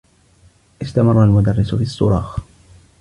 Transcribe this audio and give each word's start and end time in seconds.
استمرّ 0.81 1.23
المدرّس 1.23 1.75
في 1.75 1.81
الصّراخ. 1.83 2.39